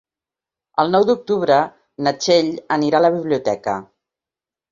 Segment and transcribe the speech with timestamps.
[0.83, 1.57] El nou d'octubre
[2.07, 3.77] na Txell anirà a la biblioteca.